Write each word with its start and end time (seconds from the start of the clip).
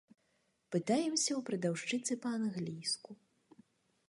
Пытаемся 0.75 1.31
ў 1.35 1.37
прадаўшчыцы 1.51 2.19
па-англійску. 2.25 3.11